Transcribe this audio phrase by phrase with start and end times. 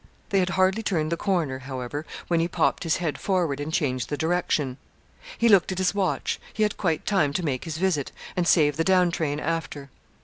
[0.29, 4.09] They had hardly turned the corner, however, when he popped his head forward and changed
[4.09, 4.77] the direction.
[5.37, 6.39] He looked at his watch.
[6.51, 9.91] He had quite time to make his visit, and save the down train after.